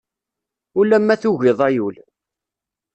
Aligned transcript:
Ulamma 0.79 1.15
tugid 1.21 1.59
ay 1.67 1.77
ul. 1.85 1.95